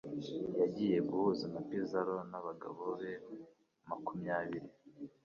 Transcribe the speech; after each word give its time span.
Yagiye 0.59 0.97
guhura 1.07 1.45
na 1.53 1.61
Pizzaro 1.67 2.15
nabagabo 2.31 2.83
be 2.99 3.13
makumyabiri. 3.89 4.69